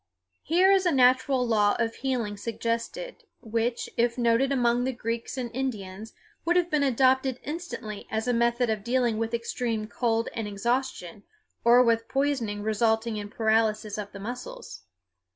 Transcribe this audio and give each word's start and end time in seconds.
Here 0.41 0.71
is 0.71 0.87
a 0.87 0.91
natural 0.91 1.45
law 1.45 1.75
of 1.77 1.93
healing 1.97 2.35
suggested, 2.35 3.23
which, 3.41 3.87
if 3.97 4.17
noted 4.17 4.51
among 4.51 4.83
the 4.83 4.93
Greeks 4.93 5.37
and 5.37 5.51
Indians, 5.55 6.13
would 6.43 6.55
have 6.55 6.71
been 6.71 6.81
adopted 6.81 7.39
instantly 7.43 8.07
as 8.09 8.27
a 8.27 8.33
method 8.33 8.71
of 8.71 8.83
dealing 8.83 9.19
with 9.19 9.31
extreme 9.35 9.85
cold 9.85 10.27
and 10.33 10.47
exhaustion, 10.47 11.21
or 11.63 11.83
with 11.83 12.07
poisoning 12.09 12.63
resulting 12.63 13.17
in 13.17 13.29
paralysis 13.29 13.99
of 13.99 14.11
the 14.11 14.19
muscles. 14.19 14.81